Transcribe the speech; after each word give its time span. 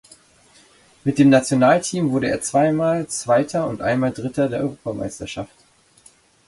Mit 1.03 1.19
dem 1.19 1.29
Nationalteam 1.29 2.09
wurde 2.09 2.27
er 2.27 2.41
zweimal 2.41 3.05
Zweiter 3.05 3.67
und 3.67 3.83
einmal 3.83 4.11
Dritter 4.11 4.49
der 4.49 4.61
Europameisterschaft. 4.61 5.53